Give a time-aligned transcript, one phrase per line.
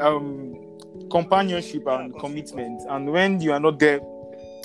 [0.00, 0.56] um
[1.10, 2.82] companionship and commitment.
[2.88, 3.98] And when you are not there,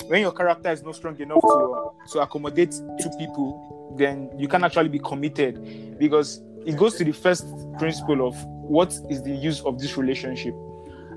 [0.06, 4.64] when your character is not strong enough to to accommodate two people, then you can
[4.64, 7.46] actually be committed because it goes to the first
[7.78, 10.54] principle of what is the use of this relationship.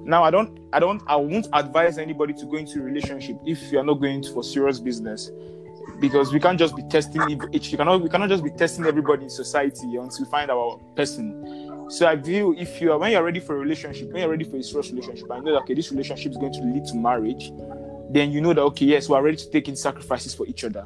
[0.03, 3.71] Now, I don't, I don't, I won't advise anybody to go into a relationship if
[3.71, 5.29] you are not going for serious business,
[5.99, 7.21] because we can't just be testing
[7.51, 7.71] each.
[7.71, 11.60] You cannot, we cannot just be testing everybody in society until we find our person.
[11.91, 14.45] So I view if you are when you're ready for a relationship, when you're ready
[14.45, 16.95] for a serious relationship, I know that okay, this relationship is going to lead to
[16.95, 17.51] marriage.
[18.09, 20.63] Then you know that okay, yes, we are ready to take in sacrifices for each
[20.63, 20.85] other.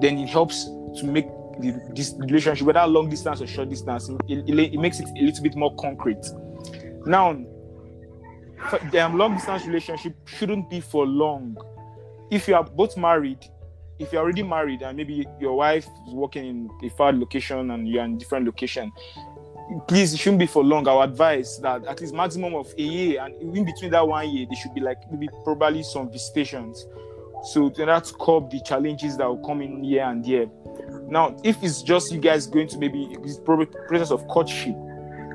[0.00, 1.26] Then it helps to make
[1.58, 5.20] the, this relationship, whether long distance or short distance, it, it, it makes it a
[5.20, 6.24] little bit more concrete.
[7.06, 7.36] Now,
[8.92, 11.56] the um, long distance relationship shouldn't be for long.
[12.30, 13.44] If you are both married,
[13.98, 17.88] if you're already married and maybe your wife is working in a far location and
[17.88, 18.92] you're in different location,
[19.88, 20.86] please it shouldn't be for long.
[20.88, 24.46] Our advice that at least maximum of a year and in between that one year,
[24.48, 26.86] there should be like maybe probably some visitations.
[27.52, 30.46] So that's curb the challenges that will come in year and year.
[31.08, 34.74] Now, if it's just you guys going to maybe this process of courtship,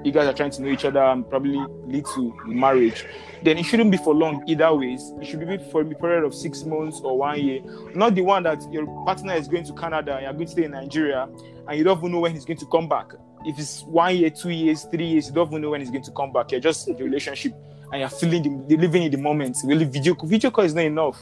[0.04, 3.06] you guys are trying to know each other and probably lead to marriage,
[3.44, 5.14] then it shouldn't be for long either ways.
[5.22, 7.62] It should be for a period of six months or one year.
[7.94, 10.64] Not the one that your partner is going to Canada and you're going to stay
[10.64, 11.30] in Nigeria
[11.68, 13.12] and you don't even know when he's going to come back.
[13.46, 16.04] If it's one year, two years, three years, you don't even know when he's going
[16.04, 16.52] to come back.
[16.52, 17.54] You're just in the relationship
[17.92, 19.58] and you're feeling the, living in the moment.
[19.64, 21.22] Really, video video call is not enough.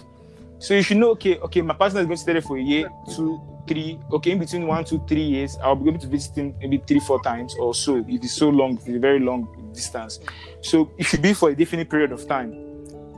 [0.60, 2.62] So you should know, okay, okay, my partner is going to stay there for a
[2.62, 6.36] year, two, three, okay, in between one, two, three years, I'll be able to visit
[6.36, 7.98] him maybe three, four times or so.
[7.98, 10.20] If it's so long, it's a very long distance.
[10.62, 12.54] So it should be for a definite period of time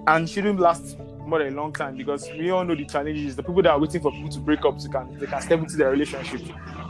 [0.07, 3.36] and shouldn't last more than a long time because we all know the challenges.
[3.36, 5.59] The people that are waiting for people to break up, to can they can step
[5.59, 6.41] into their relationship.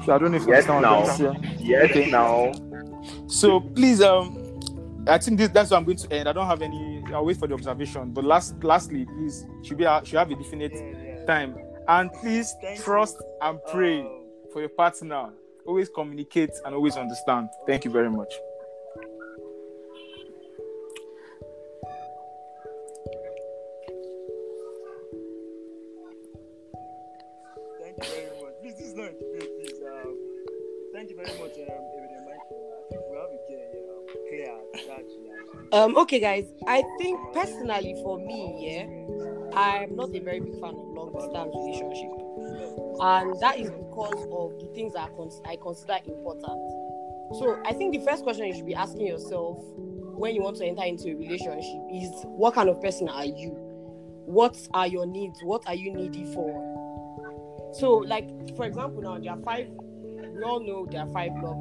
[0.06, 1.56] So I don't know if you yes, understand now.
[1.60, 2.10] Yes, okay.
[2.12, 2.52] now.
[3.28, 4.60] So please, um,
[5.08, 6.30] I think this, that's what I'm going to end.
[6.30, 7.04] I don't have any.
[7.14, 8.12] I'll wait for the observation.
[8.12, 11.56] But last, lastly, please should be should have a definite time
[11.88, 13.38] and please Thank trust you.
[13.42, 14.26] and pray oh.
[14.54, 15.30] for your partner.
[15.66, 17.50] Always communicate and always understand.
[17.68, 18.34] Thank you very much.
[35.82, 36.46] Um, okay, guys.
[36.68, 38.86] I think personally for me, yeah
[39.58, 42.12] I'm not a very big fan of long-term relationship,
[43.02, 45.10] and that is because of the things that
[45.46, 46.62] I consider important.
[47.40, 50.66] So I think the first question you should be asking yourself when you want to
[50.66, 53.50] enter into a relationship is what kind of person are you?
[54.26, 55.40] What are your needs?
[55.42, 57.74] What are you needy for?
[57.74, 59.68] So, like for example, now there are five.
[60.34, 61.58] We all know there are five love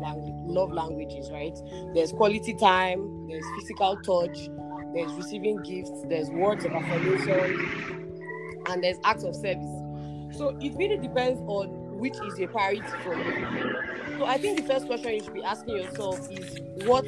[0.47, 1.57] love languages, right?
[1.95, 4.49] There's quality time, there's physical touch,
[4.95, 8.23] there's receiving gifts, there's words of affirmation,
[8.69, 10.37] and there's acts of service.
[10.37, 14.19] So it really depends on which is a priority for you.
[14.19, 17.05] So I think the first question you should be asking yourself is what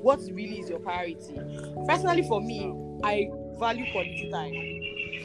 [0.00, 1.38] what really is your priority?
[1.86, 4.54] Personally, for me, I value quality time,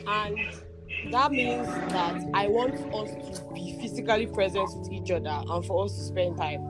[0.08, 3.43] and that means that I want us to
[3.84, 6.62] physically present with each other and for us to spend time.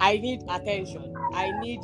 [0.00, 1.14] I need attention.
[1.32, 1.80] I need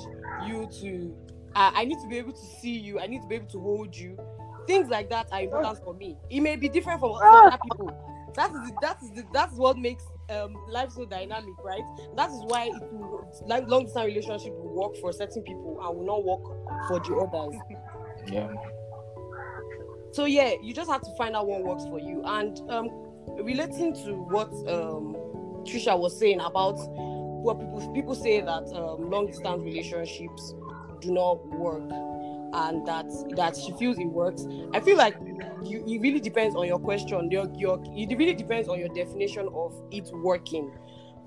[0.46, 1.16] you to
[1.56, 2.98] uh, I need to be able to see you.
[2.98, 4.18] I need to be able to hold you.
[4.66, 6.16] Things like that are important for me.
[6.30, 8.32] It may be different from other people.
[8.34, 11.82] That is the, that is the, that's what makes um, life so dynamic, right?
[12.16, 15.96] That is why it will, like long distance relationship will work for certain people and
[15.96, 17.60] will not work for the others.
[18.26, 18.52] Yeah.
[20.10, 22.22] So yeah, you just have to find out what works for you.
[22.24, 22.88] And um,
[23.42, 25.16] relating to what um,
[25.64, 26.76] Trisha was saying about
[27.44, 30.54] what people people say that um, long distance relationships
[31.00, 31.90] do not work
[32.54, 34.46] and that that she feels it works.
[34.72, 35.16] I feel like
[35.62, 37.30] you, it really depends on your question.
[37.30, 40.70] Your, your it really depends on your definition of it working.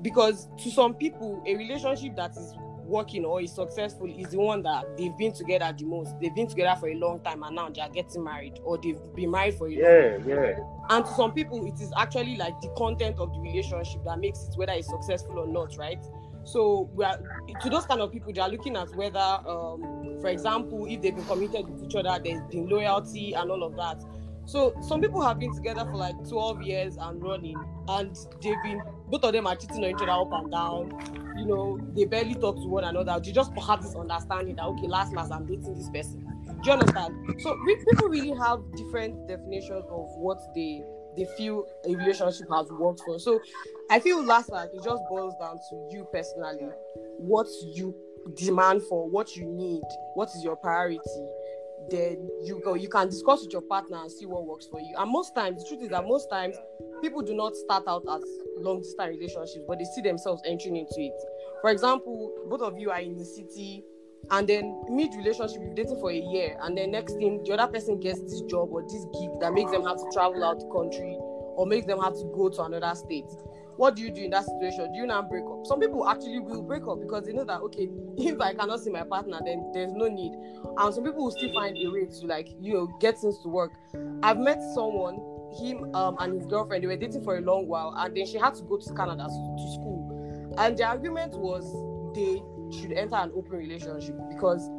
[0.01, 2.53] Because to some people a relationship that is
[2.87, 6.15] working or is successful is the one that they've been together the most.
[6.19, 9.31] They've been together for a long time and now they're getting married or they've been
[9.31, 10.53] married for a yeah yeah.
[10.89, 14.43] And to some people it is actually like the content of the relationship that makes
[14.43, 16.03] it whether it's successful or not right?
[16.47, 17.19] So we are
[17.61, 21.13] to those kind of people, they are looking at whether, um, for example, if they've
[21.13, 24.01] been committed with each other, there's been loyalty and all of that.
[24.47, 27.57] So some people have been together for like 12 years and running,
[27.89, 31.35] and they've been both of them are cheating on each other up and down.
[31.37, 33.19] You know, they barely talk to one another.
[33.23, 36.25] They just have this understanding that okay, last last I'm dating this person.
[36.63, 37.41] Do you understand?
[37.41, 40.81] So people really have different definitions of what they
[41.17, 43.19] they feel a relationship has worked for.
[43.19, 43.41] So
[43.91, 46.69] I feel last like it just boils down to you personally,
[47.17, 47.93] what you
[48.35, 49.81] demand for what you need,
[50.13, 50.99] what is your priority,
[51.89, 54.95] then you go you can discuss with your partner and see what works for you.
[54.97, 56.55] And most times, the truth is that most times
[57.01, 58.23] people do not start out as
[58.59, 61.13] long distance relationships, but they see themselves entering into it.
[61.61, 63.83] For example, both of you are in the city,
[64.31, 67.71] and then mid relationship, you're dating for a year, and then next thing the other
[67.71, 70.67] person gets this job or this gig that makes them have to travel out the
[70.67, 71.17] country
[71.57, 73.25] or makes them have to go to another state.
[73.77, 74.91] What do you do in that situation?
[74.93, 75.65] Do you now break up?
[75.65, 78.91] Some people actually will break up because they know that okay, if I cannot see
[78.91, 80.33] my partner, then there's no need.
[80.77, 83.49] And some people will still find a way to like you know get things to
[83.49, 83.73] work.
[84.23, 85.15] I've met someone,
[85.59, 88.37] him um, and his girlfriend, they were dating for a long while, and then she
[88.37, 90.55] had to go to Canada to, to school.
[90.57, 91.65] And the argument was
[92.15, 92.41] they
[92.79, 94.69] should enter an open relationship because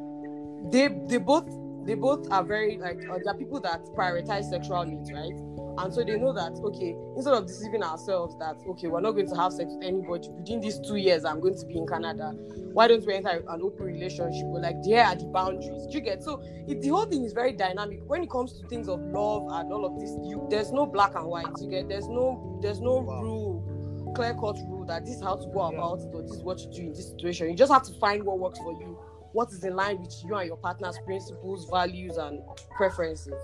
[0.70, 1.46] they they both
[1.86, 5.38] they both are very like uh, there are people that prioritize sexual needs, right?
[5.78, 9.28] And so they know that okay, instead of deceiving ourselves that okay, we're not going
[9.28, 12.32] to have sex with anybody within these two years, I'm going to be in Canada.
[12.72, 14.44] Why don't we enter an open relationship?
[14.46, 15.86] We're like, there are the boundaries.
[15.86, 18.66] Do you get so it, the whole thing is very dynamic when it comes to
[18.68, 20.10] things of love and all of this.
[20.28, 21.46] You there's no black and white.
[21.60, 23.22] You get there's no there's no Wow.
[23.22, 25.78] rule, clear cut rule that this is how to go Yeah.
[25.78, 27.50] about it or this is what you do in this situation.
[27.50, 28.98] You just have to find what works for you,
[29.32, 32.40] what is in line with you and your partner's principles, values, and
[32.76, 33.34] preferences.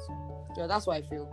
[0.57, 1.29] Yeah, that's what I feel.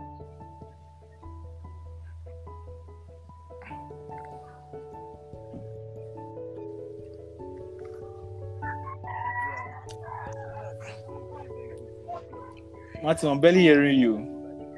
[13.02, 14.16] Martin, I'm barely hearing you.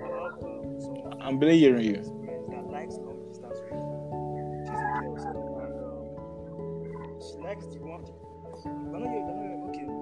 [0.02, 2.14] Um, I'm barely hearing you.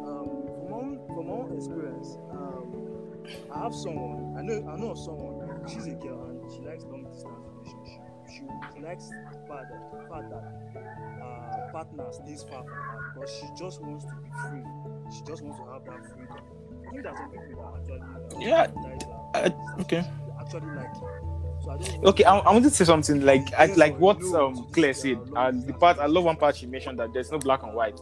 [0.07, 0.43] um.
[0.73, 2.75] Um, experience, um,
[3.55, 4.35] I have someone.
[4.37, 5.67] I know, I know someone.
[5.69, 8.03] She's a girl and she likes long distance relationship.
[8.29, 8.43] She,
[8.75, 13.31] she likes the fact that the fact that uh, partner stays far from her because
[13.39, 14.65] she just wants to be free.
[15.15, 16.72] She just wants to have that freedom.
[16.99, 18.67] I think there's some people actually Yeah,
[19.81, 20.05] okay.
[20.41, 20.95] actually like.
[21.65, 21.79] So.
[22.03, 25.21] Okay, I, I wanted to say something like I, like what um Claire said.
[25.37, 28.01] And the part I love one part she mentioned that there's no black and white.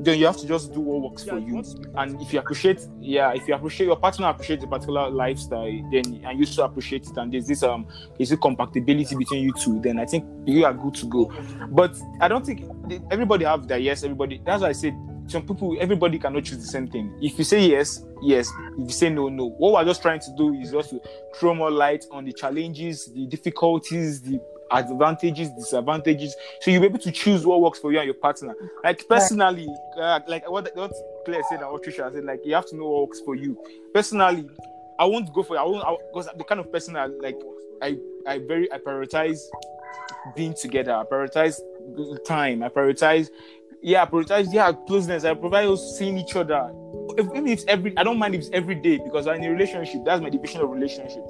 [0.00, 1.54] Then you have to just do what works for you you.
[1.54, 4.66] want to be And if you appreciate, yeah, if you appreciate your partner appreciates a
[4.66, 7.86] particular lifestyle, then and you still appreciate it, and there's this um
[8.18, 11.32] is it compatibility between you two, then I think you are good to go.
[11.70, 12.62] But I don't think
[13.10, 13.80] everybody have that.
[13.80, 14.42] Yes, everybody.
[14.44, 14.92] That's why I said
[15.28, 17.16] some people, everybody cannot choose the same thing.
[17.20, 18.50] If you say yes, yes.
[18.78, 19.50] If you say no, no.
[19.50, 21.00] What we're just trying to do is just to
[21.36, 24.40] throw more light on the challenges, the difficulties, the
[24.70, 26.34] advantages, disadvantages.
[26.60, 28.54] So you'll be able to choose what works for you and your partner.
[28.82, 30.92] Like personally, uh, like what what
[31.24, 33.56] Claire said and what Trisha said, like you have to know what works for you.
[33.94, 34.48] Personally,
[34.98, 37.36] I won't go for I won't because the kind of person I like.
[37.80, 37.96] I
[38.26, 39.38] I very I prioritize
[40.34, 40.92] being together.
[40.92, 41.60] I prioritize
[42.26, 42.62] time.
[42.62, 43.28] I prioritize
[43.82, 45.24] yeah, I prioritize yeah closeness.
[45.24, 46.70] I provide us seeing each other.
[47.18, 49.50] Even if it's every, I don't mind if it's every day because I'm in a
[49.50, 50.02] relationship.
[50.04, 51.22] That's my definition of relationship.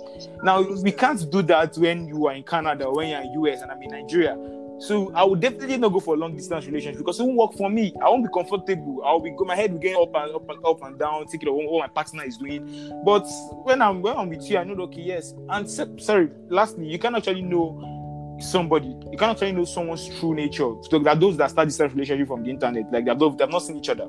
[0.42, 3.70] Now we can't do that when you are in Canada when you're in US and
[3.70, 4.36] I'm in Nigeria.
[4.80, 7.68] So I would definitely not go for long distance relationship because it won't work for
[7.68, 7.92] me.
[8.00, 9.02] I won't be comfortable.
[9.04, 11.56] I'll be my head will get up and up and up and down, thinking of
[11.56, 12.92] what, my partner is doing.
[13.04, 13.26] But
[13.64, 15.34] when I'm when I'm with you, I know okay, yes.
[15.48, 17.97] And se- sorry, lastly, you can actually know
[18.40, 18.88] somebody.
[19.10, 20.72] You cannot actually know someone's true nature.
[20.82, 23.76] So that those that start this relationship from the internet, like they've, they've not seen
[23.76, 24.08] each other,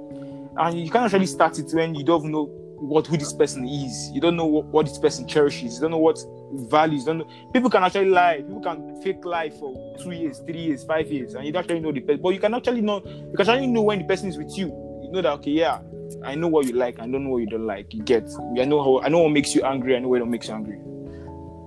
[0.58, 2.46] and you can actually start it when you don't know
[2.80, 4.10] what who this person is.
[4.12, 5.76] You don't know what, what this person cherishes.
[5.76, 6.20] You don't know what
[6.54, 7.06] values.
[7.06, 7.30] Don't know.
[7.54, 8.38] People can actually lie.
[8.38, 11.82] People can fake lie for two years, three years, five years, and you don't actually
[11.82, 12.22] know the person.
[12.22, 13.02] But you can actually know.
[13.06, 14.68] You can actually know when the person is with you.
[15.04, 15.80] You know that okay, yeah,
[16.24, 17.00] I know what you like.
[17.00, 17.94] I don't know what you don't like.
[17.94, 18.30] You get.
[18.60, 19.06] I know how.
[19.06, 19.96] I know what makes you angry.
[19.96, 20.80] I know what makes you angry.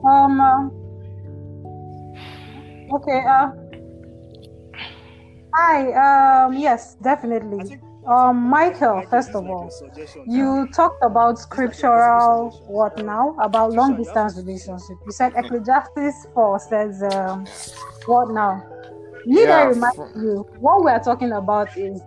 [0.05, 0.41] Um.
[0.41, 0.82] uh,
[2.95, 3.25] okay.
[3.27, 3.51] Uh.
[5.55, 6.45] Hi.
[6.45, 6.55] Um.
[6.55, 7.81] Yes, definitely.
[8.07, 9.03] Um, Michael.
[9.09, 9.71] First of all,
[10.27, 14.97] you talked about scriptural what now about long distance relationship.
[15.07, 17.47] You said Ecclesiastes four says um,
[18.07, 18.65] what now?
[19.25, 22.01] Need I remind you what we are talking about is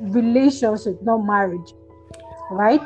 [0.00, 1.72] relationship, not marriage,
[2.50, 2.82] right?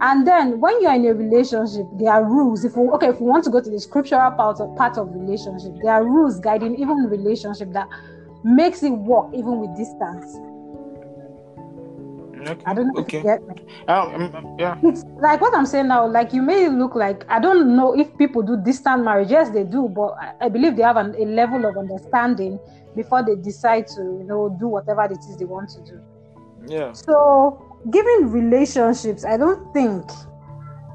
[0.00, 2.64] And then when you're in a relationship, there are rules.
[2.64, 5.12] If we, okay, if we want to go to the scriptural part of part of
[5.14, 7.88] relationship, there are rules guiding even relationship that
[8.44, 10.36] makes it work even with distance.
[12.48, 12.62] Okay.
[12.64, 13.22] I don't know okay.
[13.22, 13.30] me.
[13.88, 14.78] Um, um, yeah.
[14.84, 18.16] It's like what I'm saying now, like you may look like I don't know if
[18.18, 19.30] people do distant marriage.
[19.30, 22.60] Yes, they do, but I, I believe they have an, a level of understanding
[22.94, 26.00] before they decide to, you know, do whatever it is they want to do.
[26.68, 26.92] Yeah.
[26.92, 30.04] So, given relationships, I don't think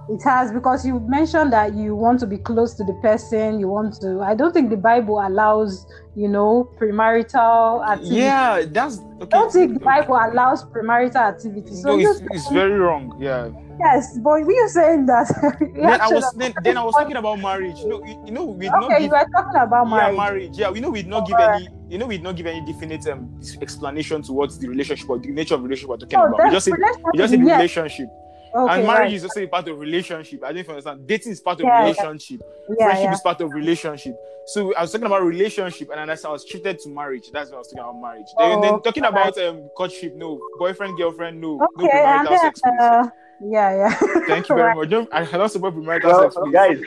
[0.09, 3.59] It has because you mentioned that you want to be close to the person.
[3.61, 4.19] You want to.
[4.21, 8.15] I don't think the Bible allows, you know, premarital activity.
[8.17, 9.21] Yeah, that's okay.
[9.21, 11.73] I don't think the Bible allows premarital activity.
[11.75, 13.15] So no, it's, it's very wrong.
[13.21, 13.51] Yeah.
[13.79, 15.27] yes, but we are saying that.
[15.75, 17.77] Then I was then, then I was talking about marriage.
[17.85, 20.57] No, you, you know we not Okay, give you were talking about marriage yeah marriage.
[20.57, 21.61] Yeah, we know we'd not give Alright.
[21.61, 21.80] any.
[21.91, 25.55] You know we not give any definite um explanation towards the relationship or the nature
[25.55, 26.45] of relationship we're talking No, about.
[26.45, 27.57] We just say we relationship, just say the yes.
[27.57, 28.09] relationship.
[28.53, 29.13] Okay, and marriage right.
[29.13, 30.43] is also a part of relationship.
[30.43, 31.07] I don't know if you understand.
[31.07, 31.81] Dating is part of Yeah, yeah.
[31.83, 32.41] relationship.
[32.77, 33.13] Yeah, Friendship yeah.
[33.13, 34.15] is part of relationship.
[34.47, 37.29] So I was talking about relationship, and then I was treated to marriage.
[37.31, 38.27] That's what I was talking about marriage.
[38.37, 39.37] Then, Oh, then talking alright.
[39.37, 42.61] about um courtship, no boyfriend, girlfriend, no, no Okay, and premarital then, sex.
[42.61, 42.81] Please.
[42.81, 43.07] uh,
[43.43, 43.93] yeah, yeah.
[44.27, 44.77] Thank you very Right.
[44.77, 44.89] much.
[44.89, 46.51] Don't, I cannot support premarital Well, sex, please.
[46.53, 46.77] guys,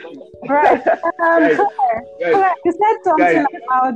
[0.47, 0.81] Right.
[1.19, 1.57] Um, Guys,
[2.21, 3.45] guys, you said something Guys.
[3.67, 3.95] about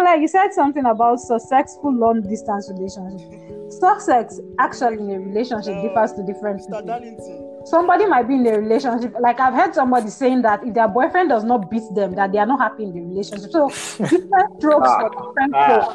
[0.00, 3.28] Claire, you said something about successful long distance relationship.
[3.70, 6.66] Success actually in a relationship Uh, differs to different Mr.
[6.66, 6.82] people.
[6.86, 7.46] Darlington.
[7.66, 11.28] Somebody might be in a relationship, like I've heard somebody saying that if their boyfriend
[11.28, 13.50] does not beat them, that they are not happy in the relationship.
[13.50, 15.00] So different strokes Ah.
[15.00, 15.68] for different Ah.
[15.68, 15.94] folks.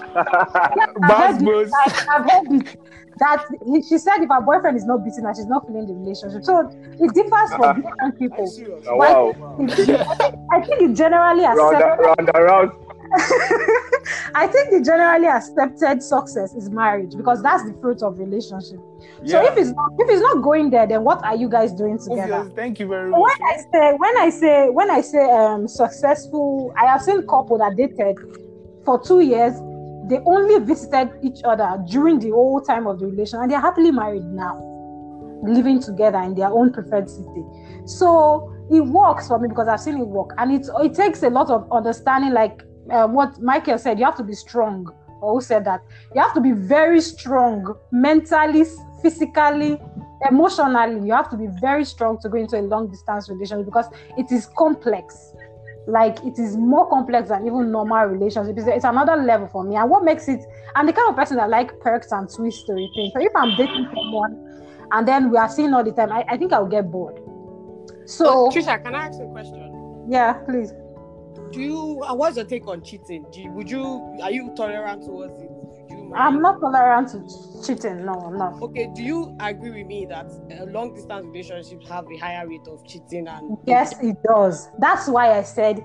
[0.77, 1.69] Yeah, I've heard it.
[1.71, 2.77] Like, I've heard it.
[3.17, 5.93] That he- she said if her boyfriend is not beating her, she's not feeling the
[5.93, 6.43] relationship.
[6.43, 6.69] So
[7.00, 7.74] it differs for Ah.
[7.74, 8.43] different people.
[8.43, 8.85] you serious?
[8.88, 9.33] Oh, wow.
[10.51, 12.05] I think it generally round, accepted.
[12.05, 12.71] round around.
[14.35, 18.79] I think the generally accepted success is marriage because that's the fruit of relationship.
[19.25, 21.97] So if it's not if it's not going there, then what are you guys doing
[21.97, 22.33] together?
[22.35, 22.55] Obvious.
[22.55, 23.31] Thank you very So much.
[23.39, 27.57] when I say when I say when I say um successful, I have seen couple
[27.59, 28.17] that dated
[28.83, 29.53] for two years.
[30.09, 33.91] They only visited each other during the whole time of the relation, and they're happily
[33.91, 34.62] married now,
[35.43, 37.43] living together in their own preferred city.
[37.85, 41.29] So it works for me because I've seen it work, and it it takes a
[41.29, 42.33] lot of understanding.
[42.33, 42.62] Like
[42.92, 44.88] um, what Michael said, you have to be strong.
[45.22, 45.82] Or who said that?
[46.13, 48.65] You have to be very strong mentally,
[49.01, 49.80] physically,
[50.30, 51.06] emotionally.
[51.08, 53.88] You have to be very strong to go into a long distance relationship because
[54.18, 55.34] it is complex.
[55.88, 58.58] Like it is more complex than even normal relationship.
[58.58, 59.75] It's, it's another level for me.
[59.75, 60.42] And what makes it?
[60.75, 62.74] I'm the kind of person that like perks and twists to.
[63.13, 66.38] So if I'm dating someone and then we are seeing all the time, I, I
[66.38, 67.20] think I'll get bored.
[68.06, 70.08] So Oh, Trisha, can I ask you a question?
[70.10, 70.74] yeah, please.
[71.51, 72.04] Do you?
[72.08, 73.25] Uh, what's your take on cheating?
[73.32, 73.84] Do you, would you?
[74.22, 75.50] Are you tolerant towards it?
[75.50, 76.13] Would you mind?
[76.15, 78.06] I'm not tolerant to cheating.
[78.06, 78.62] No, I'm not.
[78.62, 82.68] Okay, do you agree with me that uh, long distance relationships have a higher rate
[82.68, 84.70] of cheating and Yes, it does.
[84.80, 85.84] That's why I said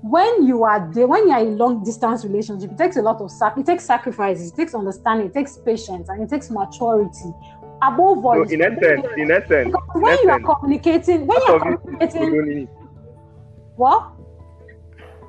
[0.00, 3.20] when you are there, when you are in long distance relationship, it takes a lot
[3.20, 3.58] of sac.
[3.58, 4.52] It takes sacrifices.
[4.52, 5.26] It takes understanding.
[5.26, 7.32] It takes patience, and it takes maturity.
[7.82, 11.38] Above all, So it's- in essence, in essence, because in when you are communicating, when
[11.40, 12.68] you part are of it is communicating, condoning
[13.76, 14.12] what?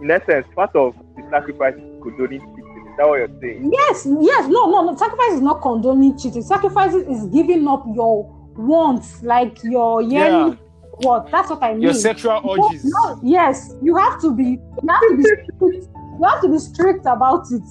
[0.01, 2.87] In essence, part of the sacrifice is condoning cheating.
[2.89, 3.69] Is that what you're saying?
[3.71, 4.95] Yes, yes, no, no, no.
[4.95, 6.41] Sacrifice is not condoning cheating.
[6.41, 10.57] Sacrifice is giving up your wants, like your yearly
[11.01, 11.31] what?
[11.31, 11.81] That's what I mean.
[11.81, 12.83] Your sexual urges.
[12.83, 14.43] no, yes, you have to be.
[14.43, 15.49] You have to be strict.
[15.61, 17.61] You have to be strict about it.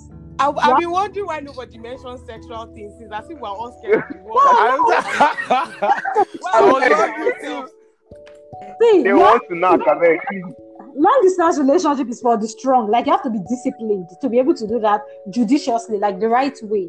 [0.40, 0.52] I, Yeah.
[0.56, 4.16] I've been wondering why nobody mentions sexual things since as if we're all scared of
[4.16, 4.38] the world.
[4.40, 4.76] I,
[6.40, 7.72] Why I was scared like, of ourselves?
[8.80, 10.54] See, They want to knock, I mean,
[10.96, 12.90] long distance relationship is for the strong.
[12.90, 16.28] Like you have to be disciplined to be able to do that judiciously, like the
[16.28, 16.88] right way.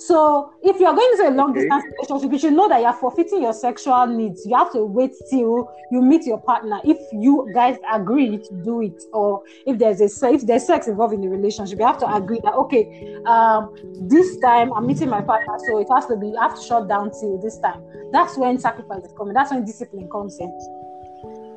[0.00, 1.54] So if you're going into a long Okay.
[1.54, 4.46] distance relationship, you should know that you're forfeiting your sexual needs.
[4.46, 6.80] You have to wait till you meet your partner.
[6.84, 11.14] If you guys agree to do it, or if there's a if there's sex involved
[11.14, 12.86] in the relationship, you have to agree that okay,
[13.26, 16.64] um, this time I'm meeting my partner, so it has to be I have to
[16.64, 17.82] shut down till this time.
[18.12, 19.34] That's when sacrifice is coming.
[19.34, 20.48] That's when discipline comes in.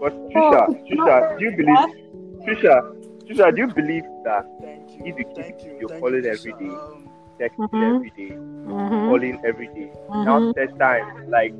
[0.02, 1.86] But Trisha, Oh, Trisha, do you believe,
[2.44, 2.76] Trisha,
[3.28, 4.46] Trisha, do you believe that
[4.90, 5.06] you.
[5.06, 5.78] If you keep Thank you.
[5.80, 6.60] your calling you, every Trisha.
[6.60, 6.76] day.
[6.76, 7.96] Um, texting Mhm.
[7.96, 9.08] every day, Mhm.
[9.08, 10.26] calling every day, Mhm.
[10.26, 11.54] now set time, like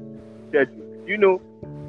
[0.50, 1.40] schedule, you know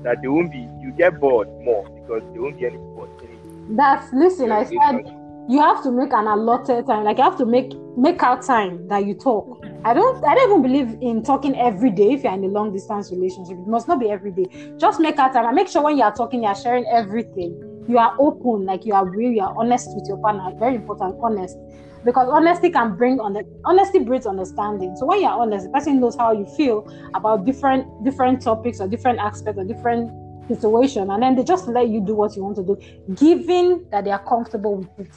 [0.02, 3.38] that they won't be, you get bored more because there won't be any opportunity.
[3.70, 4.52] That's listen.
[4.52, 5.04] I said
[5.48, 7.04] you have to make an allotted time.
[7.04, 9.62] Like you have to make make out time that you talk.
[9.84, 10.24] I don't.
[10.24, 12.12] I don't even believe in talking every day.
[12.12, 14.74] If you're in a long distance relationship, it must not be every day.
[14.78, 17.84] Just make out time and make sure when you are talking, you are sharing everything.
[17.88, 19.32] You are open, like you are real.
[19.32, 20.56] You are honest with your partner.
[20.56, 21.56] Very important, honest.
[22.04, 24.94] Because honesty can bring on the honesty breeds understanding.
[24.96, 28.86] So when you're honest, the person knows how you feel about different different topics or
[28.86, 30.12] different aspects or different
[30.48, 32.76] situation, and then they just let you do what you want to do,
[33.14, 35.10] given that they are comfortable with it.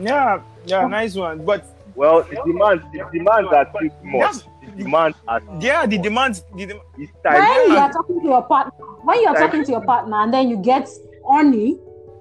[0.00, 1.44] yeah, yeah, nice one.
[1.44, 4.36] But Well, the demands, the demands are too much.
[4.62, 6.44] The demands are yeah, the demands.
[6.54, 8.72] The, dem- it's when you are talking to your partner,
[9.02, 10.88] when you are talking to your partner, and then you get
[11.24, 11.78] horny,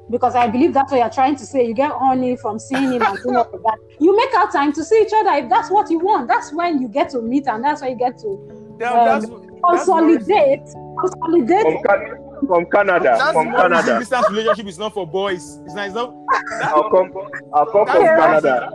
[0.09, 1.67] because I believe that's what you're trying to say.
[1.67, 3.77] You get horny from seeing him and doing all of that.
[3.99, 6.27] You make out time to see each other if that's what you want.
[6.27, 9.27] That's when you get to meet, and that's when you get to Damn, Um, that's,
[9.27, 10.65] that's consolidate,
[10.99, 11.81] consolidate.
[11.83, 13.15] From, from Canada.
[13.17, 13.99] That's from Canada.
[13.99, 15.59] distance relationship is not for boys.
[15.65, 15.85] It's not.
[15.85, 16.13] It's not
[16.61, 17.11] I'll come.
[17.53, 18.73] I'll come from Canada.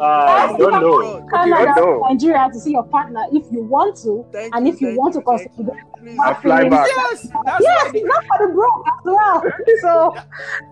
[0.00, 1.26] Uh, I don't know.
[1.32, 2.08] Canada, don't know.
[2.08, 5.14] Nigeria to see your partner if you want to, Thank and if you thank want
[5.14, 5.84] to you, thank consolidate.
[5.98, 6.86] Please, I'll fly back.
[6.88, 7.28] yes.
[7.44, 8.02] That's yes, right.
[8.04, 9.42] not for the broke as well.
[9.80, 10.14] So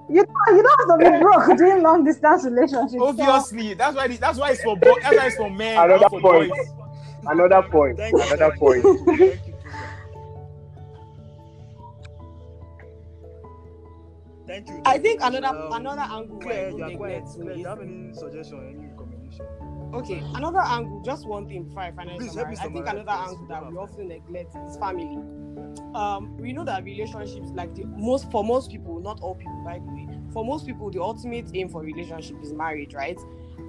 [0.08, 2.92] you don't, you don't have to be broke doing long distance relationships.
[2.92, 4.06] So, Obviously, that's why.
[4.08, 4.94] That's why it's for boys.
[5.02, 6.50] That's why it's for men, Another for point.
[6.50, 6.68] boys.
[7.26, 7.96] Another point.
[7.96, 8.22] Thank you.
[8.22, 8.82] Another point.
[8.84, 9.54] Thank you.
[14.46, 14.80] Thank you.
[14.84, 17.24] I think another Um, another angle Claire, where you are people quiet.
[17.24, 18.85] neglect to Claire, do you have any suggestion, any recommendation?
[19.94, 22.58] Okay, another angle, just one thing before I finally Please help summarize.
[22.58, 23.32] me I think summarize, another please.
[23.32, 25.18] angle that we often neglect is family.
[25.94, 29.78] Um, we know that relationships, like the most for most people, not all people, by
[29.78, 33.18] the way, for most people, the ultimate aim for relationship is marriage, right?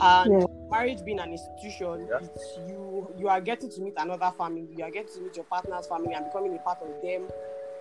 [0.01, 0.45] And Yeah.
[0.69, 2.19] marriage being an institution, Yeah.
[2.21, 5.45] it's you you are getting to meet another family, you are getting to meet your
[5.45, 7.27] partner's family and becoming a part of them,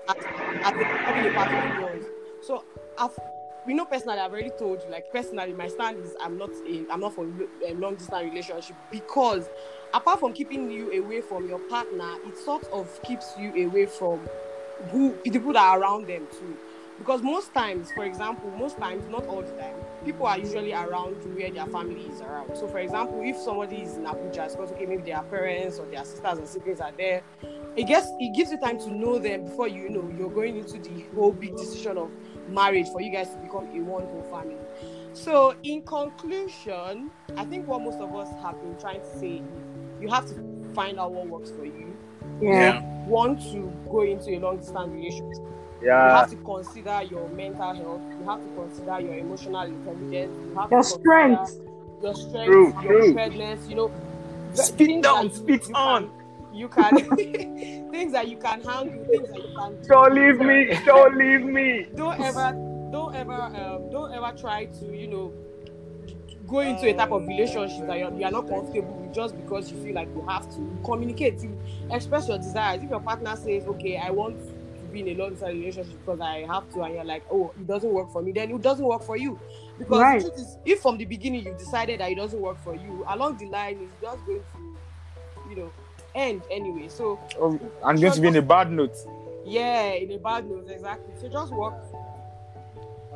[0.09, 0.17] as,
[0.63, 2.05] as a, becoming a part of yours.
[2.43, 2.65] So,
[2.99, 3.19] I've,
[3.67, 6.51] we know personally, I've already told you, like personally, my stand is I'm not
[6.91, 7.27] I'm not for
[7.67, 9.49] a long distance relationship because
[9.93, 14.21] apart from keeping you away from your partner, it sort of keeps you away from
[14.91, 16.57] who people that are around them too.
[16.99, 21.17] Because most times, for example, most times, not all the time, people are usually around
[21.37, 22.57] where their family is around.
[22.57, 25.87] So, for example, if somebody is in Abuja, it's because okay, maybe their parents or
[25.87, 27.23] their sisters and siblings are there.
[27.77, 30.79] It gets it gives you time to know them before you know you're going into
[30.79, 32.11] the whole big decision of
[32.49, 34.57] marriage for you guys to become a one whole family.
[35.13, 39.43] So, in conclusion, I think what most of us have been trying to say is
[40.01, 41.97] you have to find out what works for you.
[42.41, 42.83] yeah.
[43.07, 45.43] Want to go into a long distance relationship.
[45.83, 46.05] Yeah.
[46.11, 48.03] You have to consider your mental health.
[48.19, 50.33] You have to consider your emotional intelligence.
[50.51, 51.01] You have Your to consider
[51.47, 51.53] strength.
[52.03, 52.47] Your strength.
[52.47, 53.15] True, your true.
[53.15, 53.69] preparedness.
[53.69, 53.91] You know,
[54.55, 56.11] the Spit down, that you- spit on.
[56.57, 56.95] You can
[57.91, 59.05] things that you can handle.
[59.11, 59.83] Things that you can.
[59.83, 59.89] do.
[59.89, 60.79] Don't leave me.
[60.85, 61.87] Don't leave me.
[61.95, 62.53] don't ever
[62.93, 65.33] don't ever um, don't ever try to you know
[66.47, 69.83] go into a type of relationship that you're, you're not comfortable with just because you
[69.83, 71.59] feel like you have to communicate you
[71.91, 75.49] express your desires if your partner says okay i want to be in a long-term
[75.49, 78.51] relationship because i have to and you're like oh it doesn't work for me then
[78.51, 79.39] it doesn't work for you
[79.77, 80.23] because Right.
[80.25, 83.47] is if from the beginning you've decided that it doesn't work for you along the
[83.47, 85.73] line it's just going to you know
[86.17, 88.97] end anyway so Oh, I'm going to be in a bad note.
[89.45, 91.75] yeah in a bad note exactly so just work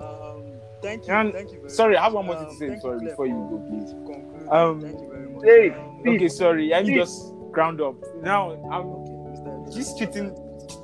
[0.01, 0.45] Um,
[0.83, 1.13] thank you.
[1.13, 2.99] And- thank you very Sorry, I have one more thing Um, to say thank sorry,
[3.01, 3.91] Claire, before you go, please.
[3.93, 4.49] conclude.
[4.49, 5.45] Um, thank you very much.
[5.45, 6.73] Hey, Um, Okay, sorry.
[6.75, 6.95] I'm Please.
[6.97, 7.97] just ground up.
[8.23, 9.75] Now, I'm okay, Mr.
[9.75, 10.29] this cheating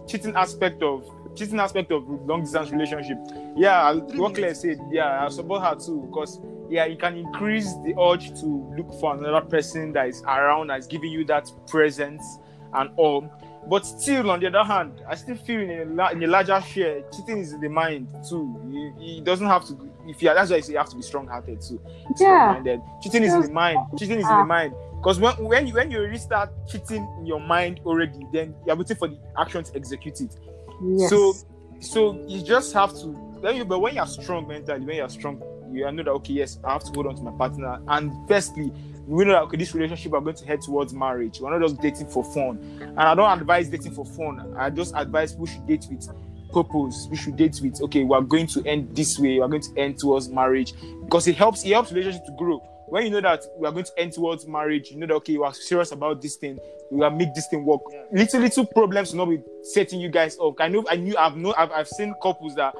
[0.07, 3.18] cheating aspect of cheating aspect of long distance relationship
[3.57, 6.38] yeah I- what Claire said yeah i support her too because
[6.70, 10.87] yeah it can increase the urge to look for another person that is around that's
[10.87, 12.22] giving you that presence
[12.74, 13.31] and all
[13.68, 16.61] but still on the other hand i still feel in a, la- in a larger
[16.61, 20.35] share cheating is in the mind too You- it doesn't have to if you are
[20.35, 21.81] that's why I say you have to be strong-hearted too
[22.20, 22.62] Yeah.
[23.02, 24.38] cheating is in the mind cheating is in Ah.
[24.42, 28.26] the mind because when, when you when you really start cheating in your mind already,
[28.33, 30.35] then you're waiting for the action to execute it.
[30.83, 31.11] Yes.
[31.11, 31.33] So
[31.81, 33.09] so you just have to
[33.40, 35.40] when you but when you're strong mentally, when you're strong,
[35.72, 37.81] you know that okay, yes, I have to hold on to my partner.
[37.88, 38.72] And firstly,
[39.07, 41.40] we know that okay, this relationship are going to head towards marriage.
[41.40, 42.59] We're not just dating for fun.
[42.81, 44.55] And I don't advise dating for fun.
[44.57, 46.09] I just advise we should date with
[46.52, 47.07] purpose.
[47.11, 49.98] We should date with okay, we're going to end this way, we're going to end
[49.98, 50.74] towards marriage.
[51.05, 52.59] Because it helps, it helps relationship to grow.
[52.88, 55.37] When you know that we are going to end towards marriage, you know that okay,
[55.37, 56.59] we are serious about this thing,
[56.90, 57.81] we will make this thing work.
[57.90, 58.02] Yeah.
[58.12, 60.61] Little little problems will not be setting you guys up.
[60.61, 62.74] I know I knew I've known I've, I've seen couples that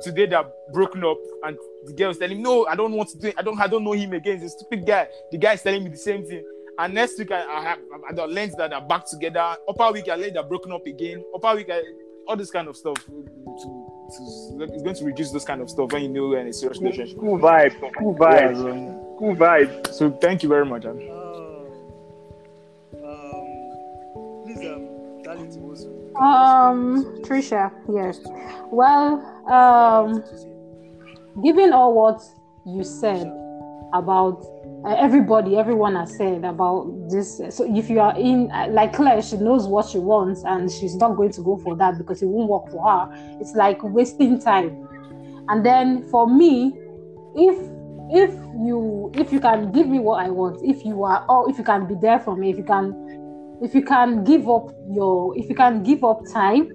[0.00, 3.18] today they're broken up and the girl is telling me, No, I don't want to
[3.18, 4.40] do it, I don't I don't know him again.
[4.40, 5.08] He's a stupid guy.
[5.30, 6.44] The guy is telling me the same thing.
[6.78, 7.78] And next week I, I have
[8.08, 9.56] I got learned that they're back together.
[9.68, 11.22] Upper week I learned they're broken up again.
[11.34, 11.82] Upper week I
[12.28, 13.88] all this kind of stuff to, to,
[14.72, 16.78] it's going to reduce those kind of stuff when you know you're in a serious
[16.80, 17.18] relationship.
[17.18, 17.74] Cool vibe.
[17.98, 18.56] Cool Yeah, vibe.
[18.56, 19.92] so, Cool vibe.
[19.92, 20.84] so thank you very much.
[20.84, 21.08] Ann.
[21.10, 21.66] Um,
[23.04, 25.84] um, please, um, darling, to us.
[26.16, 28.20] Um, Trisha, yes.
[28.70, 30.22] Well, um,
[31.42, 32.22] given all what
[32.66, 33.26] you said
[33.92, 34.44] about
[34.84, 37.40] uh, everybody, everyone has said about this.
[37.50, 40.96] So if you are in, uh, like Claire, she knows what she wants and she's
[40.96, 43.38] not going to go for that because it won't work for her.
[43.40, 44.88] It's like wasting time.
[45.48, 46.78] And then for me,
[47.34, 47.56] if
[48.14, 51.58] if you if you can give me what I want, if you are, or if
[51.58, 55.36] you can be there for me, if you can, if you can give up your,
[55.38, 56.68] if you can give up time,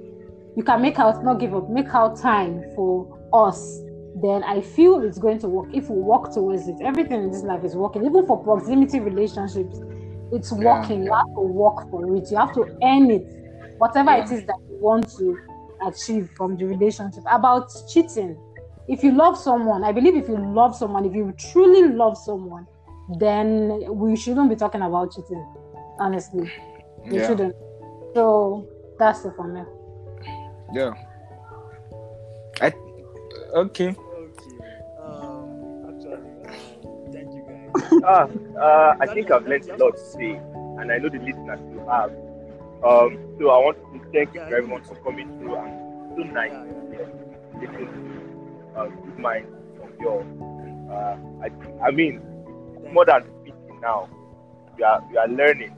[0.57, 3.79] you can make out not give up, make out time for us
[4.21, 6.75] then I feel it's going to work if we work towards it.
[6.81, 9.79] Everything in this life is working, even for proximity relationships.
[10.31, 10.65] It's Yeah.
[10.65, 11.03] working.
[11.03, 12.31] You have to work for it.
[12.31, 13.27] You have to earn it.
[13.77, 14.37] Whatever it Yeah.
[14.37, 15.37] is that you want to
[15.85, 17.23] achieve from the relationship.
[17.31, 18.35] About cheating.
[18.87, 22.65] If you love someone, I believe if you love someone, if you truly love someone,
[23.19, 25.45] then we shouldn't be talking about cheating.
[25.99, 26.49] Honestly.
[27.11, 27.27] We Yeah.
[27.27, 27.55] shouldn't.
[28.15, 28.65] So
[28.97, 29.61] that's it for me.
[30.73, 30.93] Yeah.
[32.61, 32.73] I,
[33.55, 33.89] okay.
[33.89, 33.95] Okay.
[34.99, 38.01] Um, actually, um, thank you guys.
[38.03, 38.27] Ah,
[38.59, 40.35] uh, I think I've learned a lot today,
[40.79, 42.11] and I know the listeners will have.
[42.83, 46.51] Um, so I want to thank you very much for coming through and so nice
[46.51, 49.49] Yeah, to listen to uh, good minds
[49.81, 50.25] of yours.
[50.91, 51.49] Uh, I,
[51.87, 52.21] I mean,
[52.81, 54.09] Thank more than speaking now,
[54.77, 55.75] we are we are learning.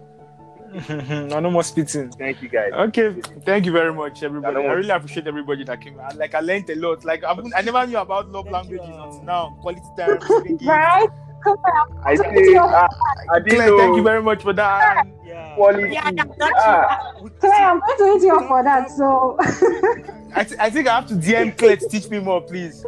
[0.90, 2.12] no, no more spitting.
[2.12, 2.72] Thank you guys.
[2.74, 4.58] Okay, thank you very much, everybody.
[4.58, 6.00] I I really appreciate everybody that came.
[6.00, 7.04] I, like I learned a lot.
[7.04, 9.58] Like I, I never knew about love languages um, until now.
[9.62, 10.60] Quality time, speaking.
[10.68, 11.10] Right?
[11.44, 11.88] Come on.
[12.06, 12.62] I Thank say, you.
[12.62, 12.88] ah,
[13.34, 14.98] I didn't Claire, thank you very much for that.
[14.98, 15.56] And Yeah.
[15.56, 15.94] quality.
[15.94, 18.90] Yeah, yeah, that's Ah, Claire, I'm going to hit you up for that.
[18.92, 19.38] So
[20.36, 22.84] I, th- I think I have to DM Claire to teach me more, please.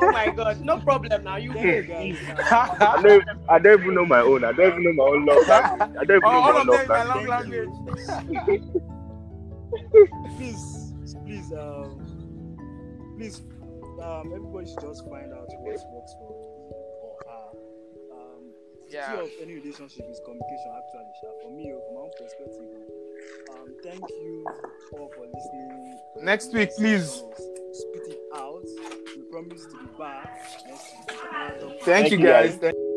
[0.00, 1.36] Oh my god, no problem now.
[1.36, 2.16] You Thank guys.
[2.50, 4.44] I don't, I don't even know my own.
[4.44, 5.88] I don't even know my own love language.
[6.00, 7.28] I don't even know all my of own them love my language.
[7.28, 7.70] love language.
[10.36, 10.94] please,
[11.24, 12.00] please, um,
[13.16, 13.42] please,
[14.02, 16.53] um, everybody should just find out what works for or her.
[18.94, 19.10] Yeah.
[19.16, 20.70] key of any relationship is communication.
[20.78, 21.28] Actually, Sha.
[21.42, 22.68] for me, oh, from my own perspective,
[23.50, 24.46] oh, um, thank you
[24.98, 25.98] all for listening.
[26.22, 27.22] Next week, please.
[27.72, 28.62] Spit it out.
[29.16, 30.30] We promise to be back
[30.68, 31.18] next week.
[31.58, 32.50] Thank, Thank you you, guys.
[32.52, 32.58] guys.
[32.60, 32.93] Thank-